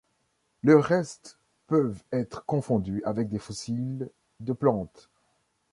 Leurs 0.63 0.83
restes 0.85 1.37
peuvent 1.67 2.01
être 2.11 2.43
confondus 2.47 3.03
avec 3.05 3.29
des 3.29 3.37
fossiles 3.37 4.09
de 4.39 4.51
plantes. 4.51 5.11